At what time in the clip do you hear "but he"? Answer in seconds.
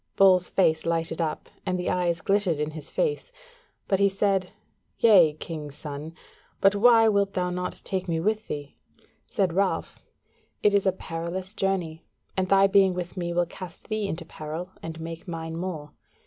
3.87-4.09